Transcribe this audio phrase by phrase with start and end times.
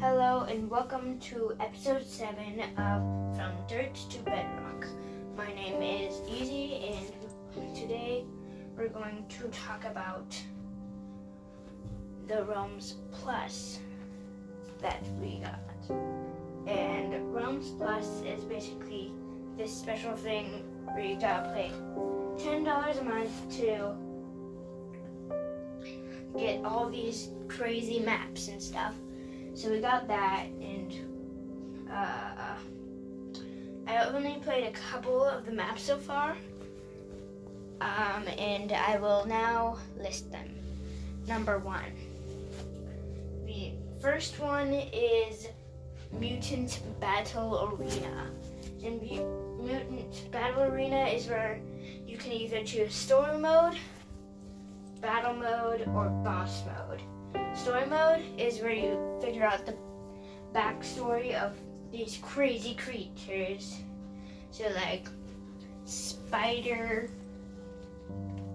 [0.00, 2.38] Hello and welcome to episode 7
[2.78, 4.86] of From Dirt to Bedrock.
[5.36, 8.24] My name is Easy and today
[8.74, 10.34] we're going to talk about
[12.26, 13.78] the Realms Plus
[14.80, 15.60] that we got.
[16.66, 19.12] And Realms Plus is basically
[19.58, 21.70] this special thing where you gotta pay
[22.38, 23.94] $10 a month to
[26.36, 28.94] get all these crazy maps and stuff.
[29.54, 30.92] So we got that, and
[31.90, 32.54] uh,
[33.86, 36.36] I only played a couple of the maps so far,
[37.80, 40.48] um, and I will now list them.
[41.26, 41.92] Number one.
[43.46, 45.48] The first one is
[46.18, 48.30] Mutant Battle Arena.
[48.84, 51.60] And Mutant Battle Arena is where
[52.06, 53.76] you can either choose story mode,
[55.02, 57.02] battle mode, or boss mode.
[57.54, 59.74] Story mode is where you figure out the
[60.54, 61.56] backstory of
[61.90, 63.82] these crazy creatures.
[64.52, 65.08] So, like
[65.84, 67.10] spider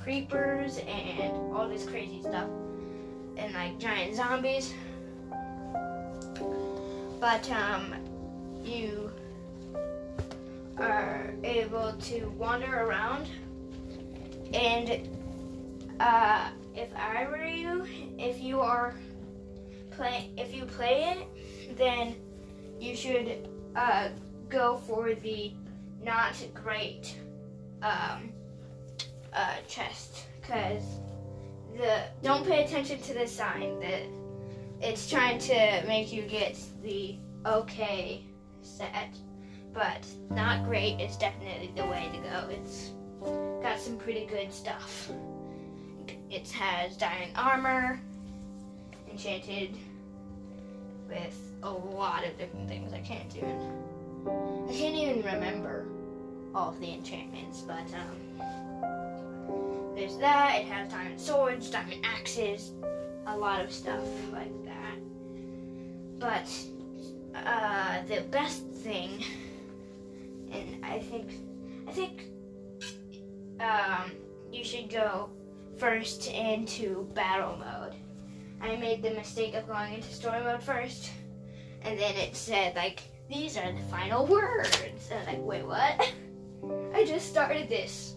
[0.00, 2.48] creepers and all this crazy stuff,
[3.36, 4.72] and like giant zombies.
[7.20, 7.94] But, um,
[8.62, 9.10] you
[10.76, 13.28] are able to wander around
[14.54, 15.17] and
[16.00, 17.86] uh, if I were you,
[18.18, 18.94] if you are
[19.90, 22.14] play, if you play it, then
[22.80, 24.10] you should uh,
[24.48, 25.52] go for the
[26.02, 27.16] not great
[27.82, 28.30] um,
[29.32, 30.82] uh, chest, because
[31.76, 34.02] the don't pay attention to the sign that
[34.80, 38.24] it's trying to make you get the okay
[38.62, 39.14] set,
[39.72, 42.48] but not great is definitely the way to go.
[42.48, 42.92] It's
[43.62, 45.10] got some pretty good stuff.
[46.30, 48.00] It has diamond armor,
[49.10, 49.76] enchanted
[51.08, 52.92] with a lot of different things.
[52.92, 53.60] I can't even
[54.68, 55.86] I can't even remember
[56.54, 58.42] all of the enchantments, but um
[59.96, 60.60] there's that.
[60.60, 62.72] It has diamond swords, diamond axes,
[63.26, 64.98] a lot of stuff like that.
[66.18, 66.48] But
[67.34, 69.24] uh the best thing
[70.52, 71.32] and I think
[71.86, 72.24] I think
[73.60, 74.12] um
[74.52, 75.30] you should go
[75.78, 77.94] first into battle mode.
[78.60, 81.10] I made the mistake of going into story mode first,
[81.82, 85.10] and then it said like these are the final words.
[85.10, 86.12] And I'm like, wait, what?
[86.94, 88.16] I just started this.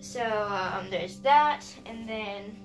[0.00, 2.56] So um, there's that, and then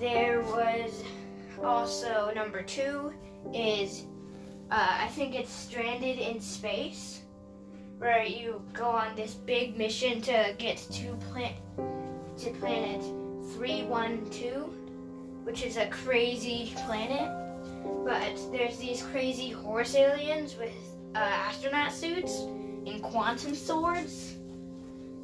[0.00, 1.04] there was
[1.62, 3.12] also number two
[3.54, 4.04] is
[4.70, 7.22] uh, I think it's stranded in space
[7.98, 11.54] where you go on this big mission to get to plan
[12.38, 13.02] to planet
[13.54, 14.70] 312,
[15.44, 17.30] which is a crazy planet.
[18.04, 20.74] But there's these crazy horse aliens with
[21.14, 22.40] uh, astronaut suits
[22.86, 24.34] and quantum swords,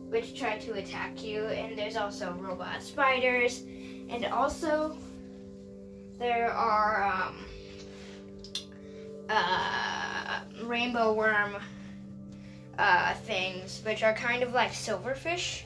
[0.08, 1.44] which try to attack you.
[1.44, 3.62] And there's also robot spiders,
[4.08, 4.96] and also
[6.18, 7.44] there are um,
[9.28, 11.56] uh, rainbow worm
[12.82, 15.62] uh, things, which are kind of like silverfish,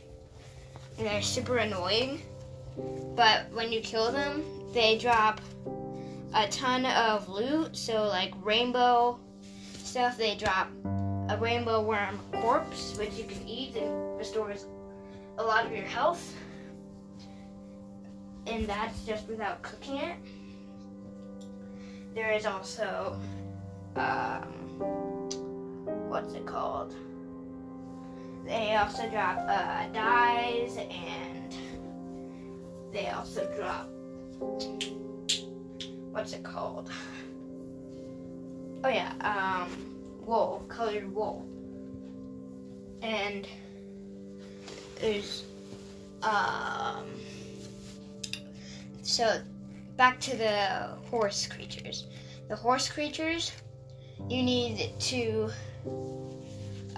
[0.99, 2.21] and they're super annoying.
[3.17, 4.45] But when you kill them,
[4.75, 5.41] they drop
[6.35, 7.75] a ton of loot.
[7.75, 9.19] So like rainbow
[9.79, 10.69] stuff, they drop
[11.31, 14.67] a rainbow worm corpse, which you can eat and restores
[15.39, 16.35] a lot of your health.
[18.47, 20.17] And that's just without cooking it.
[22.15, 23.19] There is also
[23.97, 24.53] um,
[26.09, 26.95] what's it called?
[28.47, 31.55] They also drop uh, dyes and
[32.93, 33.89] they also drop
[36.17, 36.91] what's it called?
[38.83, 39.71] Oh yeah, um,
[40.25, 41.47] wool, colored wool.
[43.03, 43.47] And
[45.01, 45.45] there's
[46.23, 47.05] um
[49.03, 49.41] so
[49.97, 52.07] back to the horse creatures.
[52.49, 53.53] The horse creatures
[54.31, 55.51] you need to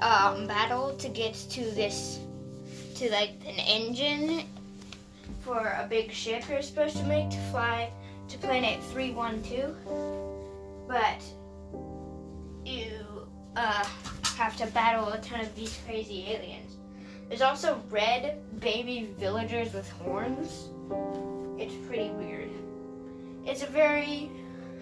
[0.02, 2.20] um, battle to get to this
[2.96, 4.44] to like an engine
[5.40, 7.90] for a big ship you're supposed to make to fly
[8.28, 9.76] to planet 312
[10.88, 11.22] but
[12.64, 13.84] you uh,
[14.36, 16.76] have to battle a ton of these crazy aliens.
[17.28, 20.68] There's also red baby villagers with horns.
[21.58, 22.50] It's pretty weird.
[23.44, 24.30] It's a very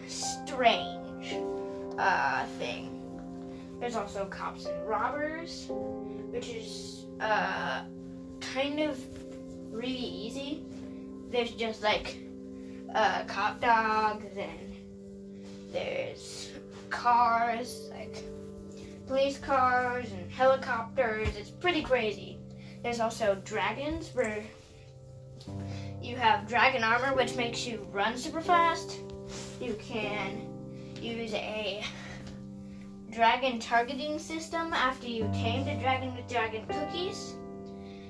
[0.06, 1.34] strange
[1.98, 3.02] uh, thing
[3.80, 5.66] there's also cops and robbers,
[6.30, 7.82] which is uh,
[8.40, 8.98] kind of
[9.70, 10.64] really easy.
[11.30, 12.16] There's just like
[12.94, 14.74] uh, cop dogs and
[15.72, 16.50] there's
[16.90, 18.24] cars, like
[19.06, 21.28] police cars and helicopters.
[21.36, 22.38] It's pretty crazy.
[22.82, 24.42] There's also dragons where
[26.02, 28.98] you have dragon armor, which makes you run super fast.
[29.60, 30.48] You can
[31.00, 31.82] use a
[33.16, 37.34] dragon targeting system after you tame the dragon with dragon cookies.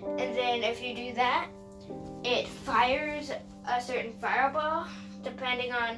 [0.02, 1.46] And then if you do that,
[2.24, 3.30] it fires
[3.68, 4.88] a certain fireball
[5.22, 5.96] depending on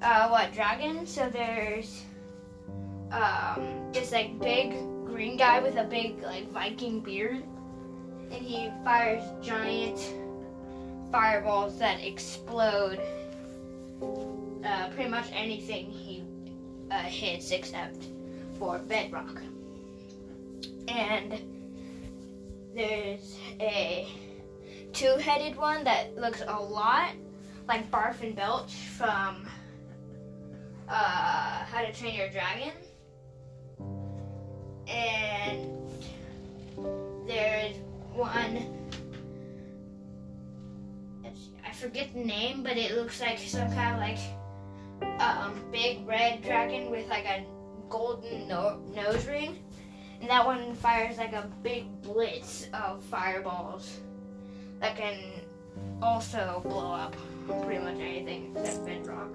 [0.00, 1.06] uh, what dragon.
[1.06, 2.02] So there's
[3.12, 4.72] um, this like big
[5.04, 7.42] green guy with a big like Viking beard,
[8.32, 9.98] and he fires giant
[11.12, 13.00] fireballs that explode
[14.64, 16.24] uh, pretty much anything he
[16.90, 18.06] uh, hits except
[18.60, 19.40] for bedrock.
[20.86, 21.40] And
[22.76, 24.06] there's a
[24.92, 27.12] two-headed one that looks a lot
[27.66, 29.48] like Barf and Belch from
[30.88, 32.72] uh, How to Train Your Dragon.
[34.86, 35.70] And
[37.26, 37.76] there's
[38.12, 38.76] one
[41.64, 46.42] I forget the name, but it looks like some kind of like um, big red
[46.42, 47.46] dragon with like a
[47.90, 49.58] golden no- nose ring.
[50.20, 54.00] And that one fires like a big blitz of fireballs
[54.78, 55.18] that can
[56.02, 57.16] also blow up
[57.62, 59.30] pretty much anything except bedrock.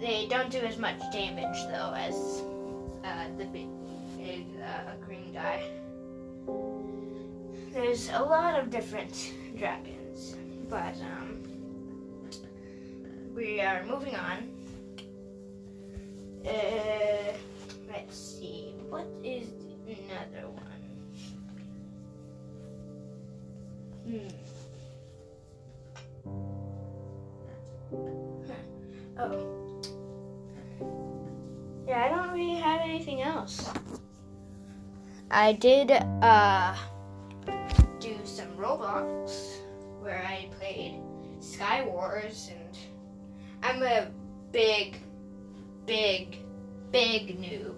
[0.00, 2.42] They don't do as much damage though as
[3.04, 3.68] uh, the big,
[4.16, 5.62] big uh, green guy.
[7.72, 10.36] There's a lot of different dragons,
[10.68, 11.42] but um,
[13.34, 14.57] we are moving on.
[16.48, 17.32] Uh,
[17.90, 19.48] let's see, what is
[19.86, 20.64] another one?
[24.06, 24.28] Hmm.
[29.20, 29.58] Oh.
[31.88, 33.68] Yeah, I don't really have anything else.
[35.30, 36.76] I did uh
[37.98, 39.58] do some Roblox
[40.00, 41.00] where I played
[41.40, 42.78] Sky Wars and
[43.62, 44.10] I'm a
[44.52, 44.98] big
[45.88, 46.36] big
[46.92, 47.74] big noob.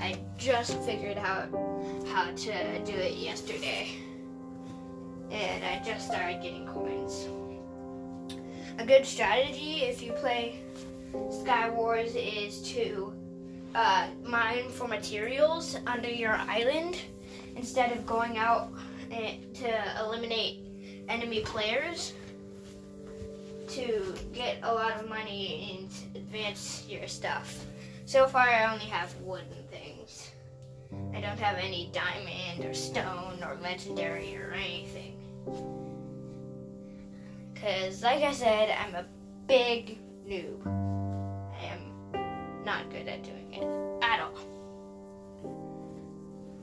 [0.00, 1.48] I just figured out
[2.08, 3.92] how to do it yesterday
[5.30, 7.28] and I just started getting coins.
[8.78, 10.60] A good strategy if you play
[11.30, 13.14] Sky Wars is to
[13.76, 17.00] uh, mine for materials under your island
[17.54, 18.72] instead of going out
[19.12, 20.64] eh, to eliminate
[21.08, 22.12] enemy players
[23.68, 27.64] to get a lot of money and advance your stuff.
[28.04, 30.30] So far, I only have wooden things.
[31.14, 35.14] I don't have any diamond or stone or legendary or anything.
[37.52, 39.06] Because, like I said, I'm a
[39.46, 40.66] big noob.
[40.66, 44.38] I am not good at doing it at all.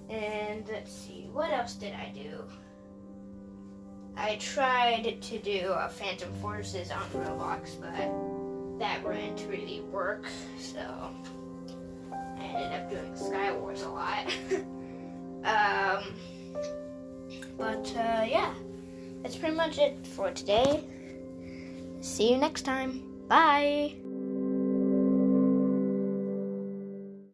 [0.09, 2.43] And let's see, what else did I do?
[4.15, 10.25] I tried to do a Phantom Forces on Roblox, but that wouldn't really work,
[10.59, 10.79] so
[12.11, 14.27] I ended up doing Sky Wars a lot.
[15.43, 16.13] um,
[17.57, 18.53] but uh, yeah,
[19.21, 20.83] that's pretty much it for today.
[22.01, 23.03] See you next time.
[23.27, 23.95] Bye.